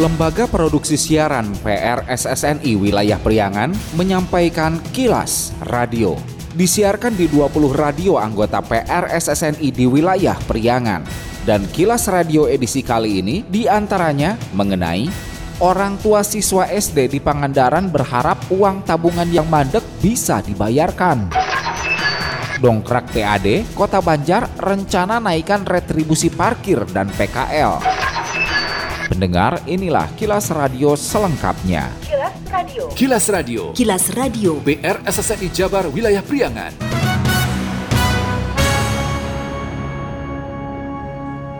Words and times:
Lembaga 0.00 0.48
Produksi 0.48 0.96
Siaran 0.96 1.52
PRSSNI 1.60 2.72
Wilayah 2.72 3.20
Priangan 3.20 3.68
menyampaikan 4.00 4.80
kilas 4.96 5.52
radio. 5.68 6.16
Disiarkan 6.56 7.12
di 7.12 7.28
20 7.28 7.52
radio 7.76 8.16
anggota 8.16 8.64
PRSSNI 8.64 9.68
di 9.68 9.84
wilayah 9.84 10.40
Priangan. 10.48 11.04
Dan 11.44 11.68
kilas 11.68 12.08
radio 12.08 12.48
edisi 12.48 12.80
kali 12.80 13.20
ini 13.20 13.44
di 13.44 13.68
antaranya 13.68 14.40
mengenai 14.56 15.04
orang 15.60 16.00
tua 16.00 16.24
siswa 16.24 16.64
SD 16.64 17.12
di 17.12 17.20
Pangandaran 17.20 17.92
berharap 17.92 18.40
uang 18.48 18.88
tabungan 18.88 19.28
yang 19.28 19.52
mandek 19.52 19.84
bisa 20.00 20.40
dibayarkan. 20.40 21.28
Dongkrak 22.56 23.12
PAD, 23.12 23.76
Kota 23.76 24.00
Banjar 24.00 24.48
rencana 24.56 25.20
naikkan 25.20 25.68
retribusi 25.68 26.32
parkir 26.32 26.88
dan 26.88 27.12
PKL. 27.12 27.99
Pendengar, 29.10 29.58
inilah 29.66 30.06
kilas 30.14 30.54
radio 30.54 30.94
selengkapnya. 30.94 31.90
Kilas 31.98 32.30
Radio. 32.46 32.84
Kilas 32.94 33.26
Radio. 33.26 33.62
Kilas 33.74 34.04
Radio. 34.14 34.52
BR 34.62 35.02
SSNI 35.02 35.50
Jabar 35.50 35.90
Wilayah 35.90 36.22
Priangan. 36.22 36.70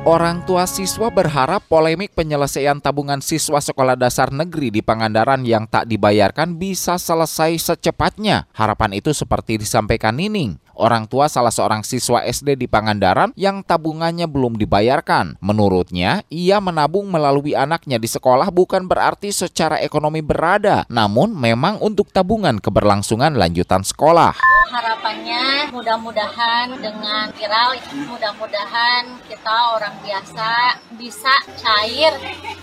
Orang 0.06 0.46
tua 0.46 0.70
siswa 0.70 1.10
berharap 1.10 1.66
polemik 1.66 2.14
penyelesaian 2.14 2.78
tabungan 2.78 3.18
siswa 3.18 3.58
sekolah 3.58 3.98
dasar 3.98 4.30
negeri 4.30 4.70
di 4.70 4.80
Pangandaran 4.80 5.42
yang 5.42 5.66
tak 5.66 5.90
dibayarkan 5.90 6.54
bisa 6.54 7.02
selesai 7.02 7.58
secepatnya. 7.58 8.46
Harapan 8.54 8.94
itu 8.94 9.10
seperti 9.10 9.58
disampaikan 9.58 10.14
Nining 10.14 10.69
orang 10.80 11.04
tua 11.04 11.28
salah 11.28 11.52
seorang 11.52 11.84
siswa 11.84 12.24
SD 12.24 12.56
di 12.56 12.64
Pangandaran 12.64 13.36
yang 13.36 13.60
tabungannya 13.60 14.24
belum 14.24 14.56
dibayarkan. 14.56 15.36
Menurutnya, 15.44 16.24
ia 16.32 16.56
menabung 16.58 17.12
melalui 17.12 17.52
anaknya 17.52 18.00
di 18.00 18.08
sekolah 18.08 18.48
bukan 18.48 18.88
berarti 18.88 19.28
secara 19.28 19.76
ekonomi 19.84 20.24
berada, 20.24 20.88
namun 20.88 21.36
memang 21.36 21.76
untuk 21.84 22.08
tabungan 22.08 22.56
keberlangsungan 22.56 23.36
lanjutan 23.36 23.84
sekolah. 23.84 24.40
Harapannya 24.70 25.68
mudah-mudahan 25.74 26.72
dengan 26.78 27.28
viral, 27.34 27.76
mudah-mudahan 28.06 29.18
kita 29.26 29.56
orang 29.76 29.94
biasa 30.00 30.78
bisa 30.94 31.34
cair 31.58 32.14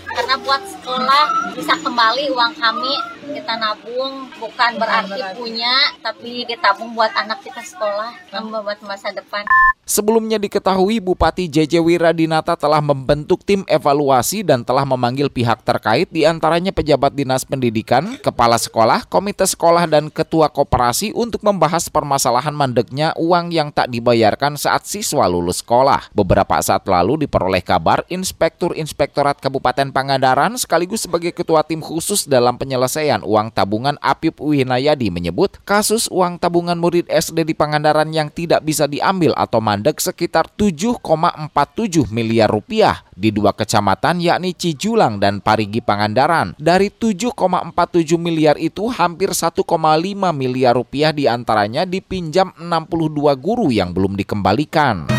karena 0.08 0.34
buat 0.40 0.64
sekolah 0.64 1.52
bisa 1.52 1.76
kembali 1.84 2.32
uang 2.32 2.52
kami 2.56 2.96
kita 3.32 3.54
nabung 3.60 4.32
bukan 4.40 4.70
berarti 4.80 5.20
punya 5.36 5.74
tapi 6.00 6.48
ditabung 6.48 6.96
buat 6.96 7.12
anak 7.12 7.44
kita 7.44 7.60
sekolah 7.64 8.12
membuat 8.32 8.80
masa 8.84 9.12
depan. 9.12 9.44
Sebelumnya 9.88 10.36
diketahui 10.36 11.00
Bupati 11.00 11.48
JJ 11.48 11.80
Wiradinata 11.80 12.60
telah 12.60 12.84
membentuk 12.84 13.40
tim 13.40 13.64
evaluasi 13.64 14.44
dan 14.44 14.60
telah 14.60 14.84
memanggil 14.84 15.32
pihak 15.32 15.64
terkait 15.64 16.12
di 16.12 16.28
antaranya 16.28 16.76
pejabat 16.76 17.16
dinas 17.16 17.48
pendidikan, 17.48 18.20
kepala 18.20 18.60
sekolah, 18.60 19.08
komite 19.08 19.48
sekolah, 19.48 19.88
dan 19.88 20.12
ketua 20.12 20.52
koperasi 20.52 21.16
untuk 21.16 21.40
membahas 21.40 21.88
permasalahan 21.88 22.52
mandeknya 22.52 23.16
uang 23.16 23.48
yang 23.48 23.72
tak 23.72 23.88
dibayarkan 23.88 24.60
saat 24.60 24.84
siswa 24.84 25.24
lulus 25.24 25.64
sekolah. 25.64 26.12
Beberapa 26.12 26.60
saat 26.60 26.84
lalu 26.84 27.24
diperoleh 27.24 27.64
kabar 27.64 28.04
Inspektur 28.12 28.76
Inspektorat 28.76 29.40
Kabupaten 29.40 29.88
Pangandaran 29.88 30.52
sekaligus 30.60 31.08
sebagai 31.08 31.32
ketua 31.32 31.64
tim 31.64 31.80
khusus 31.80 32.28
dalam 32.28 32.60
penyelesaian 32.60 33.17
uang 33.26 33.50
tabungan 33.50 33.98
Apip 33.98 34.38
Winayadi 34.38 35.10
menyebut 35.10 35.58
kasus 35.66 36.06
uang 36.08 36.38
tabungan 36.38 36.78
murid 36.78 37.10
SD 37.10 37.42
di 37.42 37.54
Pangandaran 37.58 38.08
yang 38.14 38.30
tidak 38.30 38.62
bisa 38.62 38.86
diambil 38.86 39.34
atau 39.34 39.58
mandek 39.58 39.98
sekitar 39.98 40.46
7,47 40.54 42.08
miliar 42.14 42.46
rupiah 42.46 43.02
di 43.18 43.34
dua 43.34 43.50
kecamatan 43.50 44.22
yakni 44.22 44.54
Cijulang 44.54 45.18
dan 45.18 45.42
Parigi 45.42 45.82
Pangandaran. 45.82 46.54
Dari 46.54 46.94
7,47 46.94 48.14
miliar 48.14 48.54
itu 48.54 48.86
hampir 48.86 49.34
1,5 49.34 49.66
miliar 50.30 50.78
rupiah 50.78 51.10
di 51.10 51.26
antaranya 51.26 51.82
dipinjam 51.82 52.54
62 52.54 53.34
guru 53.34 53.74
yang 53.74 53.90
belum 53.90 54.14
dikembalikan. 54.14 55.17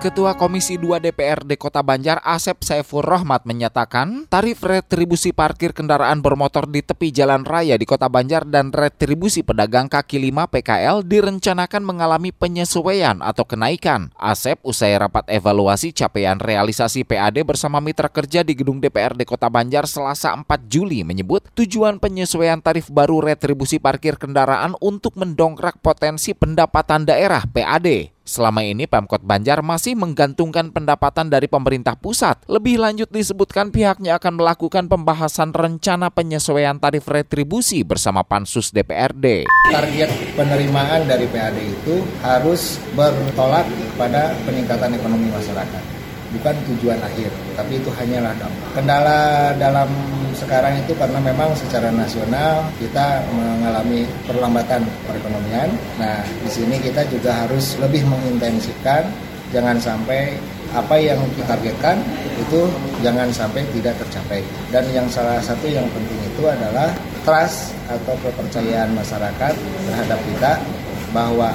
Ketua 0.00 0.32
Komisi 0.32 0.80
2 0.80 0.96
DPRD 0.96 1.60
Kota 1.60 1.84
Banjar 1.84 2.24
Asep 2.24 2.64
Saiful 2.64 3.04
Rohmat 3.04 3.44
menyatakan 3.44 4.24
tarif 4.32 4.64
retribusi 4.64 5.28
parkir 5.36 5.76
kendaraan 5.76 6.24
bermotor 6.24 6.64
di 6.64 6.80
tepi 6.80 7.12
jalan 7.12 7.44
raya 7.44 7.76
di 7.76 7.84
Kota 7.84 8.08
Banjar 8.08 8.48
dan 8.48 8.72
retribusi 8.72 9.44
pedagang 9.44 9.92
kaki 9.92 10.16
lima 10.16 10.48
PKL 10.48 11.04
direncanakan 11.04 11.84
mengalami 11.84 12.32
penyesuaian 12.32 13.20
atau 13.20 13.44
kenaikan. 13.44 14.08
Asep 14.16 14.56
usai 14.64 14.96
rapat 14.96 15.28
evaluasi 15.28 15.92
capaian 15.92 16.40
realisasi 16.40 17.04
PAD 17.04 17.44
bersama 17.44 17.76
mitra 17.84 18.08
kerja 18.08 18.40
di 18.40 18.56
gedung 18.56 18.80
DPRD 18.80 19.28
Kota 19.28 19.52
Banjar 19.52 19.84
Selasa 19.84 20.32
4 20.32 20.48
Juli 20.64 21.04
menyebut 21.04 21.44
tujuan 21.52 22.00
penyesuaian 22.00 22.64
tarif 22.64 22.88
baru 22.88 23.20
retribusi 23.20 23.76
parkir 23.76 24.16
kendaraan 24.16 24.80
untuk 24.80 25.20
mendongkrak 25.20 25.76
potensi 25.84 26.32
pendapatan 26.32 27.04
daerah 27.04 27.44
PAD. 27.44 28.16
Selama 28.30 28.62
ini 28.62 28.86
Pemkot 28.86 29.26
Banjar 29.26 29.58
masih 29.58 29.98
menggantungkan 29.98 30.70
pendapatan 30.70 31.26
dari 31.26 31.50
pemerintah 31.50 31.98
pusat. 31.98 32.38
Lebih 32.46 32.78
lanjut 32.78 33.10
disebutkan 33.10 33.74
pihaknya 33.74 34.22
akan 34.22 34.38
melakukan 34.38 34.86
pembahasan 34.86 35.50
rencana 35.50 36.14
penyesuaian 36.14 36.78
tarif 36.78 37.10
retribusi 37.10 37.82
bersama 37.82 38.22
Pansus 38.22 38.70
DPRD. 38.70 39.50
Target 39.74 40.38
penerimaan 40.38 41.10
dari 41.10 41.26
PAD 41.26 41.58
itu 41.58 42.06
harus 42.22 42.78
bertolak 42.94 43.66
pada 43.98 44.30
peningkatan 44.46 44.94
ekonomi 44.94 45.26
masyarakat 45.34 45.98
bukan 46.30 46.54
tujuan 46.70 47.02
akhir, 47.02 47.30
tapi 47.58 47.82
itu 47.82 47.90
hanyalah 47.90 48.30
dampak. 48.38 48.68
Kendala 48.78 49.50
dalam 49.58 49.90
sekarang 50.36 50.78
itu 50.80 50.92
karena 50.96 51.18
memang 51.22 51.50
secara 51.56 51.90
nasional 51.90 52.66
kita 52.78 53.22
mengalami 53.34 54.06
perlambatan 54.26 54.82
perekonomian. 55.06 55.70
Nah, 55.98 56.22
di 56.42 56.50
sini 56.50 56.76
kita 56.78 57.06
juga 57.10 57.46
harus 57.46 57.78
lebih 57.78 58.06
mengintensifkan 58.06 59.06
jangan 59.50 59.76
sampai 59.82 60.38
apa 60.70 60.94
yang 61.02 61.18
kita 61.34 61.58
targetkan 61.58 61.98
itu 62.38 62.70
jangan 63.02 63.26
sampai 63.34 63.66
tidak 63.74 63.98
tercapai. 63.98 64.40
Dan 64.70 64.86
yang 64.94 65.06
salah 65.10 65.42
satu 65.42 65.66
yang 65.66 65.86
penting 65.90 66.20
itu 66.22 66.42
adalah 66.46 66.94
trust 67.26 67.74
atau 67.90 68.14
kepercayaan 68.22 68.94
masyarakat 68.94 69.54
terhadap 69.58 70.18
kita 70.30 70.52
bahwa 71.10 71.50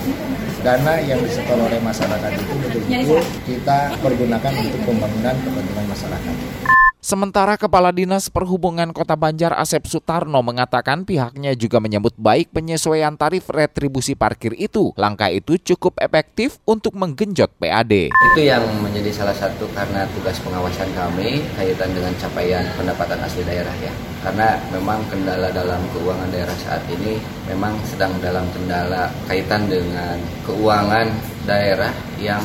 dana 0.60 1.00
yang 1.00 1.20
disetor 1.24 1.56
oleh 1.56 1.80
masyarakat 1.80 2.32
itu 2.36 2.54
betul-betul 2.60 3.20
kita 3.48 3.80
pergunakan 4.04 4.52
untuk 4.52 4.82
pembangunan 4.84 5.36
kepentingan 5.48 5.86
masyarakat. 5.88 6.75
Sementara 7.06 7.54
Kepala 7.54 7.94
Dinas 7.94 8.34
Perhubungan 8.34 8.90
Kota 8.90 9.14
Banjar 9.14 9.54
Asep 9.62 9.86
Sutarno 9.86 10.42
mengatakan 10.42 11.06
pihaknya 11.06 11.54
juga 11.54 11.78
menyambut 11.78 12.18
baik 12.18 12.50
penyesuaian 12.50 13.14
tarif 13.14 13.46
retribusi 13.54 14.18
parkir 14.18 14.58
itu. 14.58 14.90
Langkah 14.98 15.30
itu 15.30 15.54
cukup 15.62 16.02
efektif 16.02 16.58
untuk 16.66 16.98
menggenjot 16.98 17.54
PAD. 17.62 18.10
Itu 18.10 18.42
yang 18.42 18.66
menjadi 18.82 19.22
salah 19.22 19.38
satu 19.38 19.70
karena 19.78 20.10
tugas 20.18 20.42
pengawasan 20.42 20.90
kami 20.98 21.46
kaitan 21.54 21.94
dengan 21.94 22.10
capaian 22.18 22.66
pendapatan 22.74 23.22
asli 23.22 23.46
daerah 23.46 23.76
ya. 23.86 23.94
Karena 24.26 24.58
memang 24.74 25.06
kendala 25.06 25.54
dalam 25.54 25.86
keuangan 25.94 26.34
daerah 26.34 26.58
saat 26.58 26.82
ini 26.90 27.22
memang 27.46 27.78
sedang 27.86 28.18
dalam 28.18 28.50
kendala 28.50 29.14
kaitan 29.30 29.70
dengan 29.70 30.18
keuangan 30.42 31.14
daerah 31.46 31.94
yang 32.18 32.42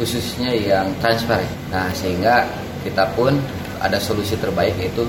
khususnya 0.00 0.56
yang 0.56 0.88
transparan. 1.04 1.44
Nah, 1.68 1.92
sehingga 1.92 2.48
kita 2.80 3.04
pun 3.12 3.36
ada 3.80 3.98
solusi 3.98 4.36
terbaik 4.36 4.76
yaitu 4.76 5.02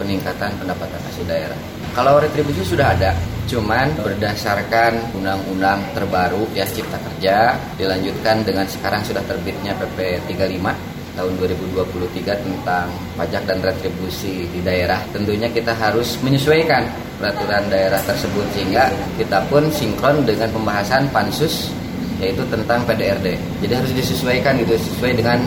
peningkatan 0.00 0.52
pendapatan 0.56 1.00
asli 1.08 1.24
daerah. 1.28 1.56
Kalau 1.92 2.22
retribusi 2.22 2.62
sudah 2.62 2.94
ada, 2.94 3.12
cuman 3.50 3.92
berdasarkan 3.98 5.12
undang-undang 5.12 5.82
terbaru 5.92 6.46
ya 6.54 6.64
Cipta 6.64 6.96
Kerja 6.96 7.58
dilanjutkan 7.76 8.46
dengan 8.46 8.64
sekarang 8.64 9.02
sudah 9.02 9.20
terbitnya 9.26 9.74
PP 9.76 10.22
35 10.30 10.90
tahun 11.18 11.32
2023 11.36 12.46
tentang 12.46 12.86
pajak 13.18 13.42
dan 13.44 13.58
retribusi 13.60 14.46
di 14.48 14.60
daerah. 14.62 15.02
Tentunya 15.10 15.50
kita 15.50 15.74
harus 15.74 16.16
menyesuaikan 16.22 16.86
peraturan 17.18 17.66
daerah 17.68 18.00
tersebut 18.06 18.46
sehingga 18.56 18.88
kita 19.18 19.42
pun 19.50 19.68
sinkron 19.68 20.24
dengan 20.24 20.48
pembahasan 20.54 21.10
pansus 21.12 21.74
yaitu 22.22 22.44
tentang 22.48 22.84
PDRD. 22.86 23.36
Jadi 23.64 23.72
harus 23.74 23.92
disesuaikan 23.92 24.56
gitu 24.62 24.76
sesuai 24.76 25.18
dengan 25.18 25.40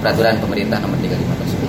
peraturan 0.00 0.38
pemerintah 0.40 0.80
nomor 0.80 0.96
35 0.98 1.40
tersebut. 1.44 1.59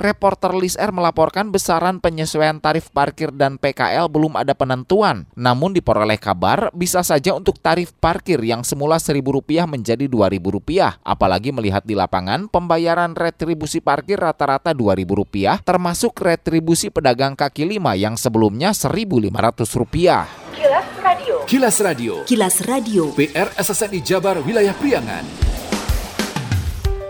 Reporter 0.00 0.56
Lis 0.56 0.80
R 0.80 0.96
melaporkan 0.96 1.52
besaran 1.52 2.00
penyesuaian 2.00 2.56
tarif 2.56 2.88
parkir 2.88 3.28
dan 3.28 3.60
PKL 3.60 4.08
belum 4.08 4.32
ada 4.40 4.56
penentuan. 4.56 5.28
Namun 5.36 5.76
diperoleh 5.76 6.16
kabar 6.16 6.72
bisa 6.72 7.04
saja 7.04 7.36
untuk 7.36 7.60
tarif 7.60 7.92
parkir 8.00 8.40
yang 8.40 8.64
semula 8.64 8.96
Rp1.000 8.96 9.68
menjadi 9.68 10.08
Rp2.000. 10.08 11.04
Apalagi 11.04 11.52
melihat 11.52 11.84
di 11.84 11.92
lapangan 11.92 12.48
pembayaran 12.48 13.12
retribusi 13.12 13.84
parkir 13.84 14.16
rata-rata 14.16 14.72
Rp2.000 14.72 15.60
termasuk 15.68 16.16
retribusi 16.16 16.88
pedagang 16.88 17.36
kaki 17.36 17.68
lima 17.68 17.92
yang 17.92 18.16
sebelumnya 18.16 18.72
Rp1.500. 18.72 20.40
Kilas 20.56 20.88
Radio. 21.04 21.36
Kilas 21.44 21.76
Radio. 21.84 22.12
Kilas 22.24 22.56
Radio. 22.64 23.02
PR 23.12 23.52
SSNI 23.52 24.00
Jabar 24.00 24.40
Wilayah 24.40 24.72
Priangan. 24.72 25.59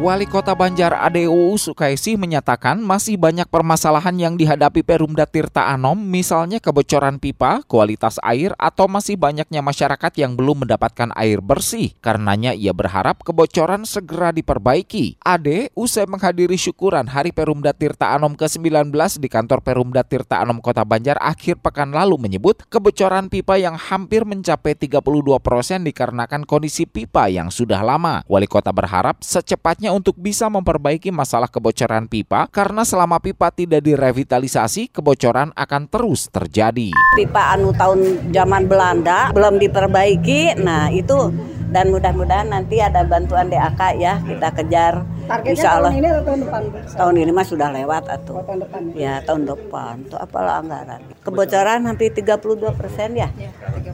Wali 0.00 0.24
Kota 0.24 0.56
Banjar 0.56 0.96
ADUU 0.96 1.60
Sukaisi 1.60 2.16
menyatakan 2.16 2.80
masih 2.80 3.20
banyak 3.20 3.44
permasalahan 3.52 4.16
yang 4.16 4.32
dihadapi 4.32 4.80
Perumda 4.80 5.28
Tirta 5.28 5.68
Anom, 5.68 6.00
misalnya 6.00 6.56
kebocoran 6.56 7.20
pipa, 7.20 7.60
kualitas 7.68 8.16
air, 8.24 8.56
atau 8.56 8.88
masih 8.88 9.20
banyaknya 9.20 9.60
masyarakat 9.60 10.08
yang 10.16 10.40
belum 10.40 10.64
mendapatkan 10.64 11.12
air 11.20 11.44
bersih. 11.44 11.92
Karenanya 12.00 12.56
ia 12.56 12.72
berharap 12.72 13.20
kebocoran 13.20 13.84
segera 13.84 14.32
diperbaiki. 14.32 15.20
Ade, 15.20 15.68
usai 15.76 16.08
menghadiri 16.08 16.56
syukuran 16.56 17.04
Hari 17.04 17.36
Perumda 17.36 17.76
Tirta 17.76 18.16
Anom 18.16 18.40
ke-19 18.40 18.96
di 19.20 19.28
kantor 19.28 19.60
Perumda 19.60 20.00
Tirta 20.00 20.40
Anom 20.40 20.64
Kota 20.64 20.80
Banjar 20.80 21.20
akhir 21.20 21.60
pekan 21.60 21.92
lalu 21.92 22.16
menyebut 22.16 22.64
kebocoran 22.72 23.28
pipa 23.28 23.60
yang 23.60 23.76
hampir 23.76 24.24
mencapai 24.24 24.72
32 24.80 24.96
persen 25.44 25.84
dikarenakan 25.84 26.48
kondisi 26.48 26.88
pipa 26.88 27.28
yang 27.28 27.52
sudah 27.52 27.84
lama. 27.84 28.24
Wali 28.24 28.48
Kota 28.48 28.72
berharap 28.72 29.20
secepatnya 29.20 29.89
untuk 29.90 30.16
bisa 30.16 30.48
memperbaiki 30.48 31.10
masalah 31.12 31.46
kebocoran 31.46 32.06
pipa 32.06 32.46
karena 32.48 32.82
selama 32.82 33.20
pipa 33.20 33.52
tidak 33.52 33.84
direvitalisasi, 33.84 34.90
kebocoran 34.90 35.54
akan 35.54 35.86
terus 35.90 36.30
terjadi. 36.30 36.90
pipa 37.18 37.54
anu 37.54 37.74
tahun 37.74 38.30
zaman 38.34 38.66
Belanda 38.70 39.30
belum 39.34 39.58
diperbaiki. 39.60 40.58
Nah, 40.62 40.88
itu 40.90 41.30
dan 41.70 41.94
mudah-mudahan 41.94 42.50
nanti 42.50 42.82
ada 42.82 43.06
bantuan 43.06 43.46
DAK 43.46 43.80
ya 43.96 44.18
kita 44.20 44.48
kejar. 44.52 44.94
Targetnya 45.30 45.54
Insya 45.54 45.70
Allah. 45.78 45.90
tahun 45.94 46.00
ini 46.02 46.08
atau 46.10 46.22
tahun 46.26 46.40
depan? 46.42 46.62
Tahun 46.90 47.14
ini 47.14 47.30
mah 47.30 47.46
sudah 47.46 47.68
lewat 47.70 48.02
atuh. 48.10 48.34
Oh, 48.34 48.42
tahun 48.42 48.58
depan. 48.66 48.80
Ya, 48.98 49.14
tahun 49.22 49.42
depan. 49.46 49.94
Itu 50.02 50.16
apalah 50.18 50.58
anggaran. 50.58 51.00
Kebocoran 51.22 51.86
hampir 51.86 52.10
32 52.10 52.74
persen 52.74 53.14
ya. 53.14 53.30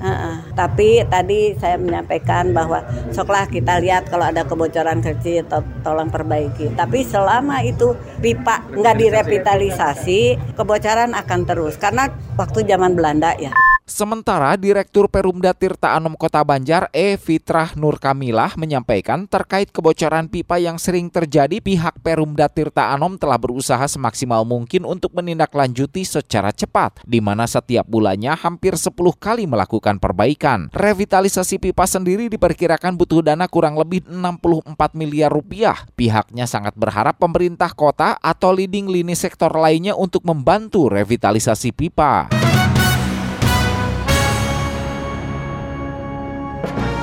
Heeh. 0.00 0.36
Tapi 0.56 1.04
tadi 1.04 1.52
saya 1.60 1.76
menyampaikan 1.76 2.56
bahwa 2.56 2.80
soklah 3.12 3.44
kita 3.52 3.76
lihat 3.84 4.08
kalau 4.08 4.32
ada 4.32 4.48
kebocoran 4.48 5.04
kecil 5.04 5.44
to- 5.44 5.68
tolong 5.84 6.08
perbaiki. 6.08 6.72
Tapi 6.72 7.04
selama 7.04 7.60
itu 7.60 7.92
pipa 8.24 8.64
nggak 8.72 8.96
direvitalisasi, 8.96 10.56
kebocoran 10.56 11.12
akan 11.12 11.40
terus 11.44 11.76
karena 11.76 12.08
waktu 12.40 12.64
zaman 12.64 12.96
Belanda 12.96 13.36
ya. 13.36 13.52
Sementara 13.86 14.58
Direktur 14.58 15.06
Perumda 15.06 15.54
Tirta 15.54 15.94
Anom 15.94 16.18
Kota 16.18 16.42
Banjar 16.42 16.90
E. 16.90 17.14
Fitrah 17.14 17.70
Nur 17.78 18.02
Kamilah 18.02 18.58
menyampaikan 18.58 19.30
terkait 19.30 19.70
kebocoran 19.70 20.26
pipa 20.26 20.58
yang 20.58 20.74
sering 20.74 21.06
terjadi 21.06 21.62
pihak 21.62 22.02
Perumda 22.02 22.50
Tirta 22.50 22.90
Anom 22.90 23.14
telah 23.14 23.38
berusaha 23.38 23.86
semaksimal 23.86 24.42
mungkin 24.42 24.82
untuk 24.82 25.14
menindaklanjuti 25.14 26.02
secara 26.02 26.50
cepat 26.50 26.98
di 27.06 27.22
mana 27.22 27.46
setiap 27.46 27.86
bulannya 27.86 28.34
hampir 28.34 28.74
10 28.74 28.90
kali 29.22 29.46
melakukan 29.46 30.02
perbaikan. 30.02 30.66
Revitalisasi 30.74 31.62
pipa 31.62 31.86
sendiri 31.86 32.26
diperkirakan 32.26 32.98
butuh 32.98 33.22
dana 33.22 33.46
kurang 33.46 33.78
lebih 33.78 34.02
64 34.02 34.98
miliar 34.98 35.30
rupiah. 35.30 35.78
Pihaknya 35.94 36.50
sangat 36.50 36.74
berharap 36.74 37.22
pemerintah 37.22 37.70
kota 37.70 38.18
atau 38.18 38.50
leading 38.50 38.90
lini 38.90 39.14
sektor 39.14 39.54
lainnya 39.54 39.94
untuk 39.94 40.26
membantu 40.26 40.90
revitalisasi 40.90 41.70
pipa. 41.70 42.45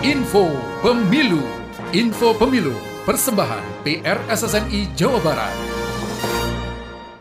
Info 0.04 0.52
Pemilu. 0.84 1.40
Info 1.96 2.36
Pemilu. 2.36 2.76
Persembahan 3.08 3.88
PRSSNI 3.88 4.92
Jawa 5.00 5.24
Barat 5.24 5.83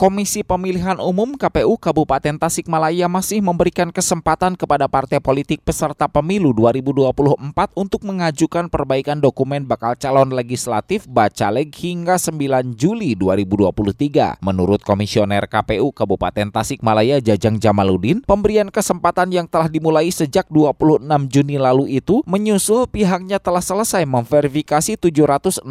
Komisi 0.03 0.43
Pemilihan 0.43 0.99
Umum 0.99 1.39
KPU 1.39 1.79
Kabupaten 1.79 2.35
Tasikmalaya 2.35 3.07
masih 3.07 3.39
memberikan 3.39 3.95
kesempatan 3.95 4.59
kepada 4.59 4.91
partai 4.91 5.23
politik 5.23 5.63
peserta 5.63 6.11
pemilu 6.11 6.51
2024 6.51 7.39
untuk 7.79 8.03
mengajukan 8.03 8.67
perbaikan 8.67 9.23
dokumen 9.23 9.63
bakal 9.63 9.95
calon 9.95 10.35
legislatif 10.35 11.07
Bacaleg 11.07 11.71
hingga 11.71 12.19
9 12.19 12.35
Juli 12.75 13.15
2023. 13.15 14.43
Menurut 14.43 14.83
Komisioner 14.83 15.47
KPU 15.47 15.95
Kabupaten 15.95 16.51
Tasikmalaya 16.51 17.23
Jajang 17.23 17.63
Jamaludin, 17.63 18.27
pemberian 18.27 18.75
kesempatan 18.75 19.31
yang 19.31 19.47
telah 19.47 19.71
dimulai 19.71 20.11
sejak 20.11 20.51
26 20.51 20.99
Juni 21.31 21.63
lalu 21.63 22.03
itu 22.03 22.27
menyusul 22.27 22.91
pihaknya 22.91 23.39
telah 23.39 23.63
selesai 23.63 24.03
memverifikasi 24.03 24.99
767 24.99 25.63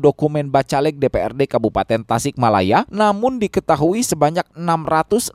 dokumen 0.00 0.48
Bacaleg 0.48 0.96
DPRD 0.96 1.44
Kabupaten 1.44 2.00
Tasikmalaya, 2.08 2.88
namun 2.88 3.49
diketahui 3.50 4.06
sebanyak 4.06 4.46
665 4.54 5.34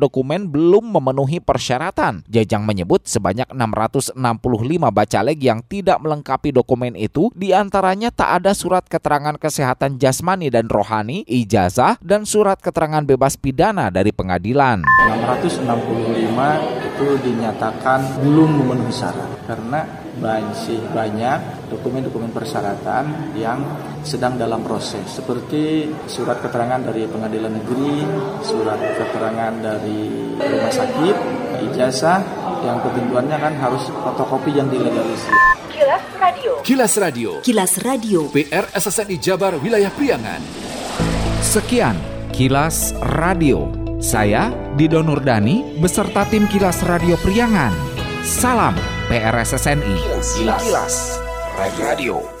dokumen 0.00 0.48
belum 0.48 0.96
memenuhi 0.96 1.44
persyaratan. 1.44 2.24
Jajang 2.32 2.64
menyebut 2.64 3.04
sebanyak 3.04 3.44
665 3.52 4.16
Bacaleg 4.88 5.36
yang 5.36 5.60
tidak 5.68 6.00
melengkapi 6.00 6.56
dokumen 6.56 6.96
itu, 6.96 7.28
di 7.36 7.52
antaranya 7.52 8.08
tak 8.08 8.40
ada 8.40 8.56
surat 8.56 8.88
keterangan 8.88 9.36
kesehatan 9.36 10.00
jasmani 10.00 10.48
dan 10.48 10.72
rohani, 10.72 11.28
ijazah, 11.28 12.00
dan 12.00 12.24
surat 12.24 12.56
keterangan 12.64 13.04
bebas 13.04 13.36
pidana 13.36 13.92
dari 13.92 14.16
pengadilan. 14.16 14.80
665 14.80 15.68
itu 16.80 17.08
dinyatakan 17.20 18.24
belum 18.24 18.64
memenuhi 18.64 18.94
syarat 18.96 19.28
karena 19.44 20.05
masih 20.16 20.80
banyak 20.96 21.68
dokumen-dokumen 21.68 22.32
persyaratan 22.32 23.36
yang 23.36 23.60
sedang 24.00 24.40
dalam 24.40 24.64
proses 24.64 25.04
seperti 25.12 25.92
surat 26.08 26.40
keterangan 26.40 26.80
dari 26.80 27.04
pengadilan 27.04 27.52
negeri, 27.52 28.06
surat 28.40 28.80
keterangan 28.80 29.52
dari 29.60 30.32
rumah 30.40 30.72
sakit, 30.72 31.16
ijazah 31.72 32.20
yang 32.64 32.80
ketentuannya 32.80 33.36
kan 33.36 33.54
harus 33.60 33.84
fotokopi 33.92 34.56
yang 34.56 34.68
dilegalisir. 34.72 35.32
Kilas 35.76 36.04
Radio. 36.16 36.52
Kilas 36.64 36.94
Radio 36.96 37.30
Kilas 37.44 37.72
Radio 37.84 38.20
PRSSNI 38.32 39.16
Jabar 39.20 39.60
Wilayah 39.60 39.92
Priangan 39.92 40.40
Sekian 41.44 41.94
Kilas 42.32 42.96
Radio. 43.20 43.68
Saya 44.00 44.48
Dido 44.74 45.04
Nurdani 45.04 45.76
beserta 45.76 46.24
tim 46.32 46.48
Kilas 46.48 46.80
Radio 46.88 47.20
Priangan. 47.20 47.76
Salam 48.24 48.95
PRSSNI. 49.08 50.02
Kilas, 50.58 51.20
Radio. 51.78 52.35